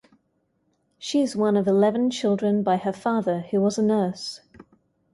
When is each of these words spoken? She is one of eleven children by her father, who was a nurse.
She 0.97 1.21
is 1.21 1.35
one 1.35 1.55
of 1.55 1.67
eleven 1.67 2.09
children 2.09 2.63
by 2.63 2.77
her 2.77 2.91
father, 2.91 3.41
who 3.51 3.61
was 3.61 3.77
a 3.77 3.83
nurse. 3.83 4.41